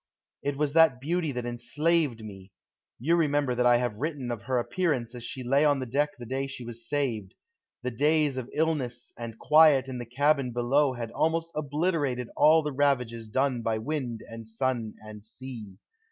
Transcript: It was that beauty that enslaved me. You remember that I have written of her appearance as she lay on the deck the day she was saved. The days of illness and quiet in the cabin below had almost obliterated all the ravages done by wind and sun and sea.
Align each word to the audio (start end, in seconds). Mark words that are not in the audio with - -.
It 0.41 0.57
was 0.57 0.73
that 0.73 0.99
beauty 0.99 1.31
that 1.33 1.45
enslaved 1.45 2.25
me. 2.25 2.49
You 2.97 3.15
remember 3.15 3.53
that 3.53 3.67
I 3.67 3.77
have 3.77 3.97
written 3.97 4.31
of 4.31 4.41
her 4.41 4.57
appearance 4.57 5.13
as 5.13 5.23
she 5.23 5.43
lay 5.43 5.63
on 5.63 5.77
the 5.77 5.85
deck 5.85 6.17
the 6.17 6.25
day 6.25 6.47
she 6.47 6.65
was 6.65 6.89
saved. 6.89 7.35
The 7.83 7.91
days 7.91 8.35
of 8.35 8.49
illness 8.51 9.13
and 9.15 9.37
quiet 9.37 9.87
in 9.87 9.99
the 9.99 10.07
cabin 10.07 10.53
below 10.53 10.93
had 10.93 11.11
almost 11.11 11.51
obliterated 11.53 12.29
all 12.35 12.63
the 12.63 12.71
ravages 12.73 13.27
done 13.27 13.61
by 13.61 13.77
wind 13.77 14.23
and 14.27 14.47
sun 14.47 14.95
and 15.05 15.23
sea. 15.23 15.77